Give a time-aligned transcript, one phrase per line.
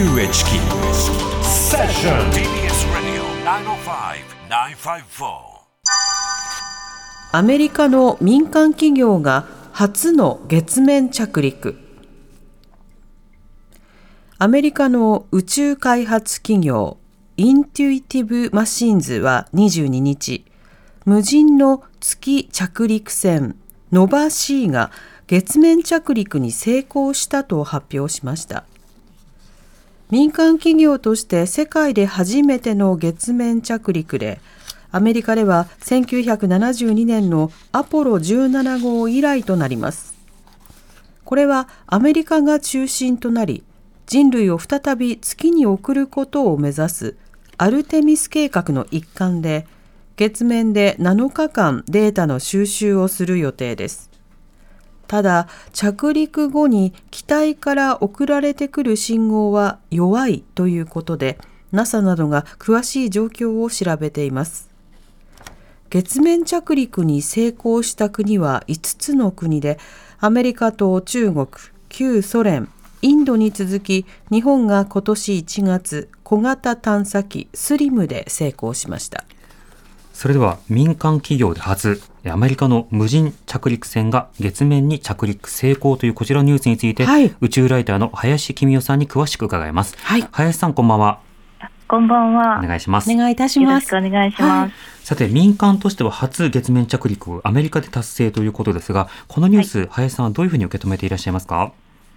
[0.00, 0.56] チキ
[1.42, 3.22] Session TBS Radio
[4.48, 5.28] 905-954
[7.32, 11.76] アメリカの民間企業が初の月面着陸。
[14.38, 16.96] アメリカの宇宙開発企業
[17.36, 20.46] インテュイティブ・マシンズは22日
[21.04, 23.54] 無人の月着陸船
[23.92, 24.92] ノバ C が
[25.26, 28.64] 月面着陸に成功したと発表しました。
[30.10, 34.40] 民間企業として世界で初めての月面着陸で
[34.90, 40.14] アメリカでは1972年のアポロ17号以来となります。
[41.24, 43.62] これはアメリカが中心となり
[44.06, 47.16] 人類を再び月に送ることを目指す
[47.56, 49.68] アルテミス計画の一環で
[50.16, 54.09] 月面で7日間データの収集をする予定です。
[55.10, 61.36] ただ着陸後に機体から送られてくる信号は弱いということで
[61.72, 64.70] NASA などが詳しい状況を調べています。
[65.90, 69.80] 月面着陸に成功した国は5つの国で
[70.20, 71.48] アメリカと中国
[71.88, 72.68] 旧ソ連
[73.02, 79.24] インドに続き日本が今年1月小型探査機スリムで成功しました。
[80.20, 89.96] それでは民間企業で初、アメリカの無人着陸船が月面に着陸成功というこちらのニュースについて、はい宇宙ライターの林公代さんに詳しく伺います。
[89.96, 91.20] はい林さんこんばんは。
[91.88, 92.60] こんばんは。
[92.62, 93.10] お願いします。
[93.10, 95.06] お願いいたしよろしますくお願いします。
[95.06, 101.72] さて、民間としては初月面着陸をアメリカで達成ということですが、このニュース、林さんはどういうふうに受け止めていらっしゃいますか？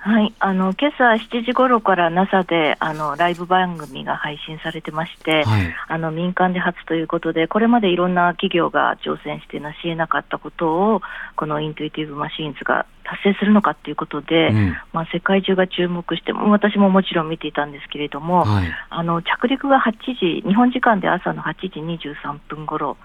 [0.00, 5.74] はい、あの今朝7時頃から NASA であのライブ番組が配信されてまして、はい。
[5.88, 11.02] あの民間で初ということで、これまでいろんな企業が挑戦して成し得なかったことを、
[11.34, 18.68] このイントゥイティブマシーンズが達成するのかということで、うんまあ、世界中が注目して、私ももちろん見ていたんですけれども、はい。
[18.90, 22.96] あの着陸が8時、日本時間で朝の8時23分頃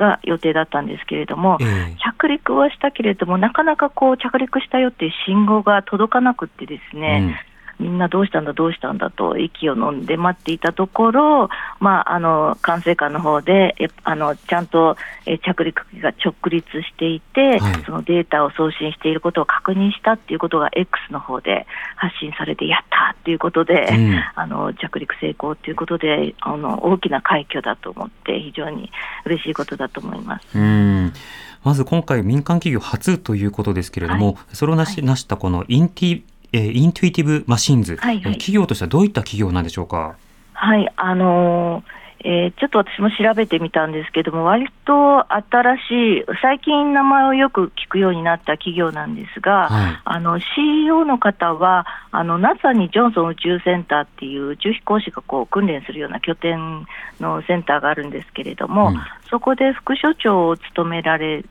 [0.00, 1.96] が予定だったんですけれども、ええ。
[2.16, 7.44] 着陸はしたけれども、なかなかこう着陸したよっていう信号が届かなくってですね、
[7.80, 11.48] みんなどうしたんだ、どうしたんだと息を飲んで待っていたところ、
[11.80, 14.96] まあ、あの管制官の方でえあのちゃんと
[15.26, 17.84] え着陸機が直立していて、はい。
[17.84, 24.20] そのデータを送信していることを確認したっていうことが X の方で発信されて、やったっていうことで、うん。
[24.34, 28.90] あの着陸成功ということであの、大きな快挙だと思って、非常に
[29.24, 30.58] 嬉しいことだと思います。
[30.58, 31.12] うん。
[31.62, 38.22] まず今回民間企業初ということですけれども、それをなし,、なしたこのインティ、えーイントゥイティブマシンズ、はいはい。
[38.24, 40.16] えー企業としてはどういった企業なんでしょうか？
[40.52, 41.84] はい、あのー
[42.22, 45.80] えーちょっと私も調べてみたんですけども、割と新し
[46.18, 50.00] い、最近名前をよく聞くようになった企業なんですが、はい。
[50.04, 56.86] あの CEO の方は、あの NASA にジョンソン宇宙センターっていう宇宙飛行士がこう訓練するような拠点
[57.20, 59.00] のセンターがあるんですけれども、うん。
[59.30, 61.42] そこで副所長を務められ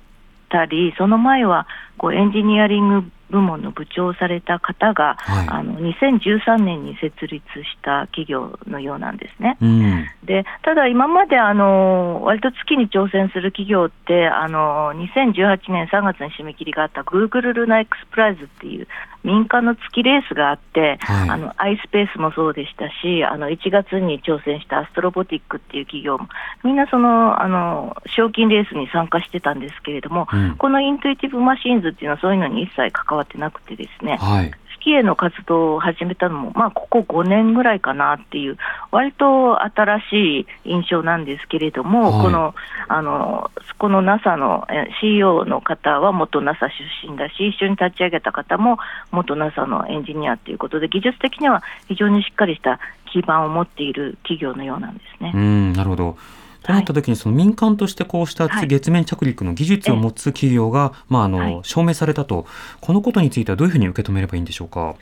[0.50, 1.66] たり、その前は
[1.98, 9.58] こうエンジニアリング部門の部長をされた方が、はいあの2013年に設立した企業のようなんですね。
[9.62, 18.88] うんでただ、今まであの割と月に挑戦する企業って、あの2018年3月に締め切りがあった Google ルナエクスプライズっていう
[19.24, 26.28] 民間の月レースがあって、はいあの iSpace もそうでしたし、あの1月に挑戦したアストロボティックっていう企業も、
[26.64, 34.52] みんなそのあの賞金レースに参加してたんですけれども、うんこのイントゥイティブマシーンズっていうのはそういうのに一切関わってなくてですね、はい。
[34.90, 38.58] 月への活動を始めたのも、まあ、ここ5年ぐらいかなっていう、
[38.92, 42.56] 割と新しい印象なんですけれども、はいこの
[42.88, 48.78] あのこの NASA のえ CEO の方は元 NASA 出身だし、一緒に立ち上げた方も
[49.12, 52.80] 元 NASA のエンジニアということで、技術的には非常にしっかりした
[53.12, 55.32] 基盤を持っている企業のようなんですね。
[55.34, 56.18] うん、なるほど。
[56.64, 62.46] となった時に、その民間としてこうしたはい月面着陸の技術を持つ企業が、まあ、あの、はい証明されたと、
[62.82, 64.96] このことについてはどういうふうに受け止めればいいんでしょうか？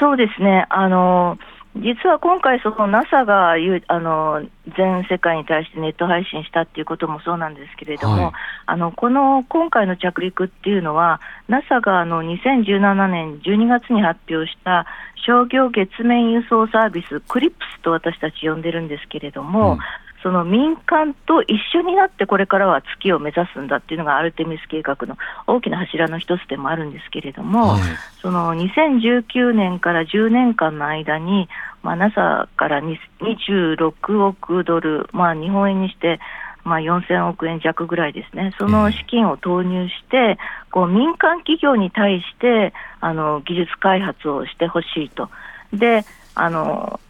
[0.00, 0.66] そうですね。
[0.68, 1.38] あの
[1.76, 4.42] 実は今回、その NASA が言うあの
[4.76, 8.32] 全世界に対してネット配信したっていうこともそうなんですけれども、はい。
[8.66, 14.86] あのこの今回の着陸っていうのは、NASA があの2017年12月に発表した
[15.26, 19.78] 商業月面輸送サービス、クリップスと私たち呼んでるんですけれども、うん。
[20.22, 25.16] その民間と一緒になってこれからは月を目指すんだっていうのがアルテミス計画の
[25.46, 27.80] 大きな柱の一つでもあるんですけれども、はい。
[28.20, 31.48] その2019年から10年間の間に、
[31.82, 36.20] まあ、NASA からに26億ドル、まあ、日本円にして、
[36.64, 40.38] まあ、4000億円弱ぐらいですね、その資金を投入して、
[40.70, 45.30] こう民間企業に対してあの技術開発をしてほしいと。
[45.72, 46.04] で
[46.34, 47.00] あの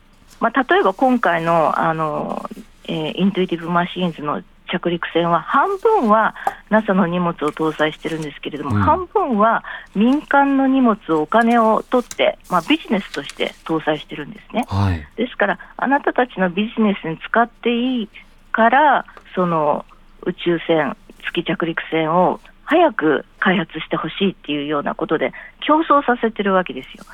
[0.40, 2.48] まあ、例えば今回のあの、
[2.84, 6.34] えー、イントゥイティブマシーンズの着陸船は半分は
[6.70, 18.08] NASA の荷物を搭載してるんですけれども、うん、半分は民間の荷物をお金を取って、まあ、ビジネスとして搭載してるんですね、はい、ですからあなたたちのビジネスに使っていい
[18.52, 19.84] からその
[20.22, 25.32] 宇宙船月着陸船を早く開発してほしいっていうようなことで
[25.66, 27.04] 競争させてるわけですよ。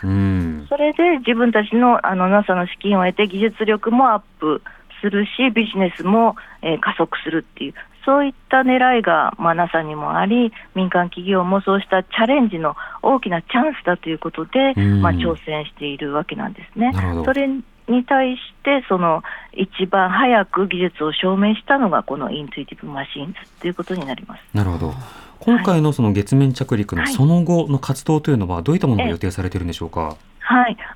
[0.69, 4.63] それで自分たちのあの NASA の資金を得て技術力もアップ
[5.05, 7.75] するしビジネスも、えー、加速するっていう
[8.07, 16.93] そういった狙いが、まあ、NASA にもあり民間企業もそうしたチャレンジの大きなチャンスだということで、まあ、挑戦しているわけなんですね。
[17.25, 19.23] それに対してその
[19.53, 24.43] 一番早く技術を証明したのがこのイントゥイティブマシーンズということになります。
[24.55, 24.95] なるほど
[25.41, 30.01] 今回のその月面着陸のその後の活動というのは、どういったものが予定されているんでしょうか？
[30.01, 30.17] はい、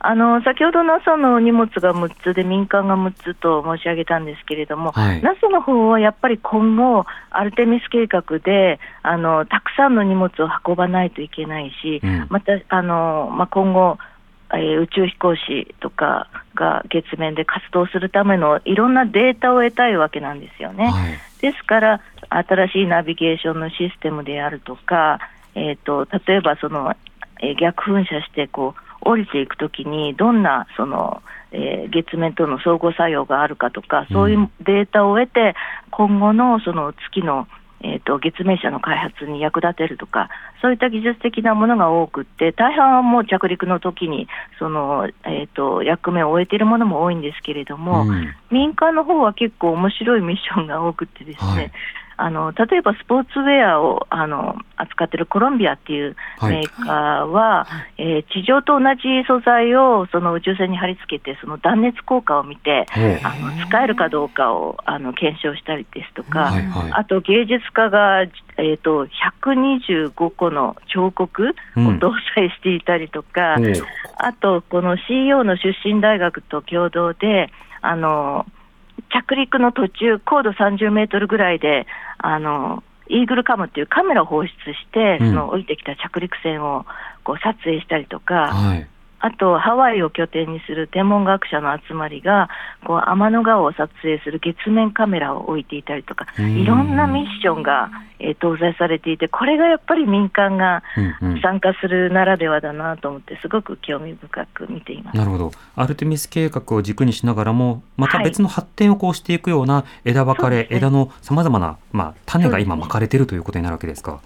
[0.00, 13.98] あの先ほど NASA の荷物が6つで民間が6つと申し上げたんですけれども、はい、NASA の方はやっぱり今後、アルテミス計画であのたくさんの荷物を運ばないといけないし、うん、またあの、まあ、今後、
[14.52, 20.88] えー、宇宙飛行士とかが月面で活動するためのいろんなデータを得たいわけなんですよね。
[20.88, 25.20] はい、ですから新しいナビゲーションのシステムであるとか、
[25.54, 26.94] えーと、例えばその、
[27.40, 31.22] えー、逆噴射してこう降りていくときにどんなその、
[31.52, 35.54] えー、月面との相互作用があるかとかそういうデータを得て、
[35.90, 37.46] 今後のその月の
[37.80, 40.28] えーと、月面車の開発に役立てるとか、
[40.60, 44.26] そういった技術的なものが多くって、大半はもう着陸の時に
[44.58, 51.72] その、えーと、役目を終えているものも多いんですけれども、うん、民間の方は結構面白いミッションが多くてですね、はい
[52.20, 57.66] あの例えばスポーツウェアをあの扱っているコロンビアっていうメーカーは、は
[57.96, 62.86] い、えー、地上と同じ素材をその宇宙船に貼り付けて、その断熱効果を見て、
[63.22, 69.06] あの使えるかどうかをあの検証したりですとか、はいはい、あと芸術家が、えーと、
[69.44, 73.60] 125個の彫刻を搭載していたりとか、う。
[73.60, 73.72] ん、
[74.16, 77.50] あと、この CEO の出身大学と共同で、
[77.80, 78.44] あの
[79.10, 81.86] 着陸の途中、高度30メートルぐらいで、
[82.18, 86.84] あのイーグルカムっていうカメラを放出して、その降りてきた着陸船を
[87.24, 88.88] こう撮影したりとか、はい、
[89.20, 92.48] あと、ハワイを拠点にする天文学者の集まりが、
[92.86, 100.82] こう天の川を撮影する月面カメラを置いていたりとか、いろんなミッションが、えー、搭載されていて、これがやっぱり民間が
[101.42, 105.16] 参加するならではだなと思って、すごく興味深く見ています。
[105.16, 114.20] なるほど、アルテミス計画を軸にしながらも、また別の発展をこうしていくような枝分かれ、はい、枝のさまざまな、まあ、種が今、まかれているということになるわけですか。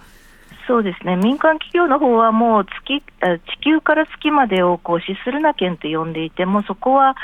[0.67, 7.17] そうですね民間企業の方はもう月地球から月までをこうシスルナ圏と呼んでいてもそこは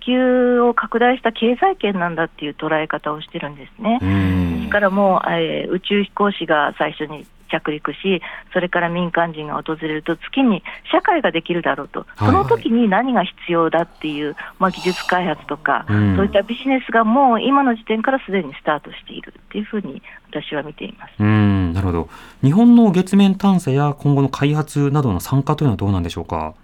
[0.00, 3.98] 地球を拡大した経済圏なんだっていう捉え方をしてるんですね。
[4.60, 8.22] ですからもう、えー、宇宙飛行士が最初に着陸し、
[8.52, 21.14] それから民間人が訪れると、月に社会ができるだろうと、その時に何が必要だっていう、まあ、技術開発とか、そういったビジネスがもう今の時点からすでにスタートしているっていうふうに私は見ています。
[21.18, 22.08] うんなるほど、
[22.42, 26.54] 日本の月面探査や今後の開発などの参加というのはどうなんでしょうか？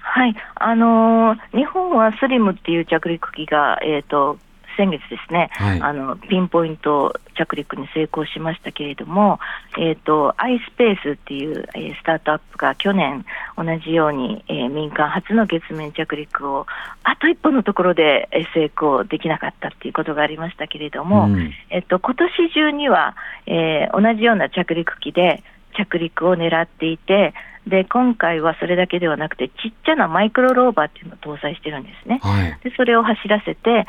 [0.00, 0.34] はい。
[0.54, 4.38] あのー、日本はスリムっていう着陸機が、えーと
[4.76, 9.38] 先月ですね、はい、あのピンポイント着陸に成功しましたけれども、
[9.78, 13.24] えーと、アイスペースっていう、えー、スタートアップが去年、
[13.56, 16.66] 同じように、えー、民間初の月面着陸を
[17.02, 23.16] あと一歩のところで成功できなかったっていうことがありましたけれども、うん、えっと今年中には、
[23.46, 25.42] えー、同じような着陸機で
[25.76, 27.34] 着陸を狙っていて、
[27.66, 32.20] で今回はそれだけではなくて、ちっちゃなマイクロローバーっていうのを搭載してるんですね。
[32.22, 33.86] はい、でそれを走らせて、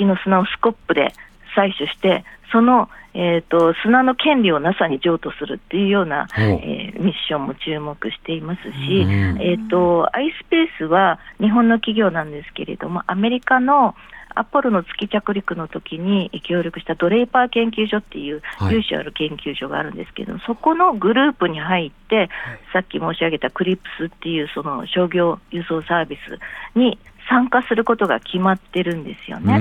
[0.00, 1.12] 月の砂をスコップで
[1.56, 13.94] 採取して、その、えーと、砂の権利を NASA に譲渡するっていうような、えー、ミッションも注目していますし、えーと、アイスペースは日本の企業なんですけれども、アメリカの
[14.34, 22.30] アポロの月着陸の時に協力したドレイパー研究所っていう有志ある研究所があるんですけど、はい、そこのグループに入って、
[22.72, 26.38] さっき申し上げたクリプスっていうその商業輸送サービス
[26.78, 26.98] に
[27.30, 29.60] 参加することが決まってるんですよね。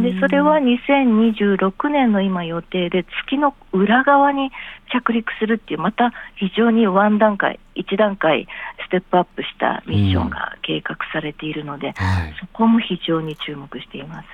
[0.00, 4.52] でそれは2026年の今予定で月の裏側に
[4.92, 8.46] 着陸するっていう、また非常にワン段階、一段階
[8.86, 14.28] ステップアップしたミッションが計画されているので、はいそこも非常に注目しています。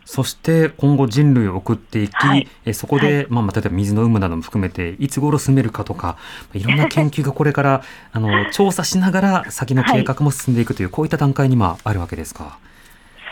[0.00, 6.16] うんそして今後人類を送っていき、はいえそこで、まあ、まあ例えば水の有無なども含めていつ頃住めるかとか
[6.52, 12.58] いろんな研究がこれからあの調査しながら先の計画も進んでいくという、こういった段階に今あるわけですか？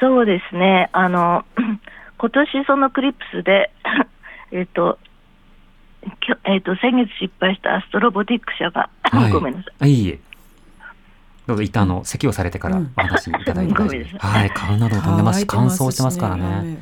[0.00, 0.88] そうですね。
[0.92, 1.44] あの、
[2.18, 3.72] 今年そのクリプスで、
[4.52, 4.98] えっと、
[6.44, 9.72] えっと、先月失敗したアストロボティック社が、はい ごめんなさい。
[9.80, 10.20] あいいえ。
[11.48, 12.92] どうぞ一旦あの咳をされてからうん。
[12.94, 15.40] お話しいただいて大丈はい、顔なども飛んでます。
[15.40, 16.78] し、乾燥してますからね。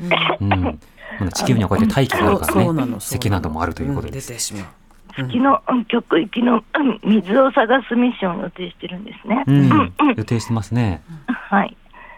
[1.20, 2.92] うん、地球にはこうやって大気があるからそうそうなの。
[2.94, 4.32] ね、咳などもあるということです。
[4.34, 5.72] 月のう。
[5.72, 5.84] ん。
[5.84, 9.44] 極域のうん水を探すミッションを予定してるんですね。
[9.46, 11.00] うん、予定してますね。
[11.28, 11.76] はい。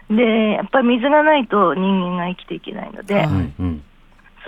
[0.09, 3.27] で、やっぱり水がないと人間が生きていけないので。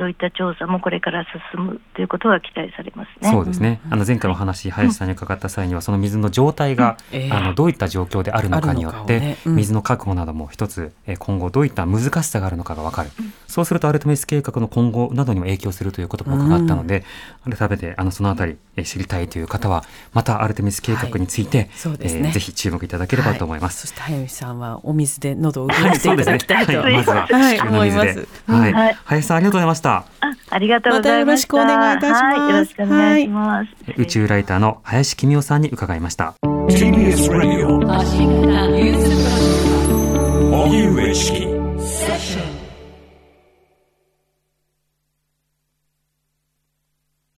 [0.01, 3.29] そういった調査もこれから進むということが期待されますね。
[3.29, 3.79] そうですね。
[3.91, 13.11] あの前回お話林さんに伺った際にはその水の状態が、ええあのどういった状況であるのかによって、水の確保なども一つ、えー今後どういった難しさがあるのかがわかる。
[13.47, 17.03] そうするとアルテミス計画の今後などにも影響するということも伺ったので、
[17.47, 22.29] 改めてあのそのあたり、えー知りたいという方はまたアルテミス計画について、そうですね。
[22.29, 23.87] えーぜひ注目いただければと思いまはそす。
[23.87, 27.57] して早見さんはお水で喉を潤はい、していただきたいとはい、まずははい。
[27.57, 28.01] 地球の水で。
[28.01, 28.05] 思い。
[28.05, 28.51] ます。
[28.51, 28.97] はい、はい。
[29.05, 29.90] 林さんありがとうございました。
[29.91, 30.05] あ
[30.49, 31.55] ありがとうございました。
[31.57, 33.69] またよろしくお願いいたしますはい、よろしくお願いします。
[33.97, 36.35] 宇宙ライターの林公夫さんに伺いました。
[36.43, 37.29] TBS